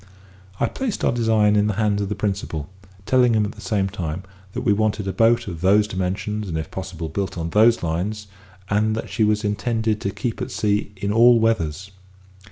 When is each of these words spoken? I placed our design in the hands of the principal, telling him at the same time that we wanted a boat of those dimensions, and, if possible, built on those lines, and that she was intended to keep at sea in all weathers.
I 0.59 0.65
placed 0.65 1.05
our 1.05 1.11
design 1.11 1.55
in 1.55 1.67
the 1.67 1.75
hands 1.75 2.01
of 2.01 2.09
the 2.09 2.15
principal, 2.15 2.67
telling 3.05 3.35
him 3.35 3.45
at 3.45 3.51
the 3.51 3.61
same 3.61 3.87
time 3.87 4.23
that 4.53 4.61
we 4.63 4.73
wanted 4.73 5.07
a 5.07 5.13
boat 5.13 5.47
of 5.47 5.61
those 5.61 5.87
dimensions, 5.87 6.49
and, 6.49 6.57
if 6.57 6.71
possible, 6.71 7.07
built 7.07 7.37
on 7.37 7.51
those 7.51 7.83
lines, 7.83 8.25
and 8.67 8.95
that 8.95 9.11
she 9.11 9.23
was 9.23 9.43
intended 9.43 10.01
to 10.01 10.09
keep 10.09 10.41
at 10.41 10.49
sea 10.49 10.91
in 10.95 11.13
all 11.13 11.39
weathers. 11.39 11.91